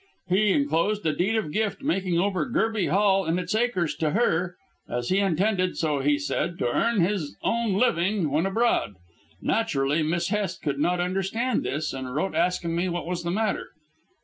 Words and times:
He 0.29 0.51
enclosed 0.51 1.05
a 1.05 1.15
Deed 1.15 1.35
of 1.35 1.51
Gift, 1.51 1.83
making 1.83 2.17
over 2.17 2.49
Gerby 2.49 2.87
Hall 2.89 3.23
and 3.23 3.39
its 3.39 3.53
acres 3.53 3.93
to 3.97 4.09
her, 4.09 4.57
as 4.89 5.09
he 5.09 5.19
intended 5.19 5.77
so 5.77 5.99
he 5.99 6.17
said 6.17 6.57
to 6.57 6.65
earn 6.65 7.01
his 7.01 7.37
own 7.43 7.75
living 7.75 8.31
when 8.31 8.47
abroad. 8.47 8.95
Naturally, 9.43 10.01
Miss 10.01 10.29
Hest 10.29 10.63
could 10.63 10.79
not 10.79 10.99
understand 10.99 11.61
this, 11.61 11.93
and 11.93 12.15
wrote 12.15 12.33
asking 12.33 12.75
me 12.75 12.89
what 12.89 13.05
was 13.05 13.21
the 13.21 13.29
matter." 13.29 13.73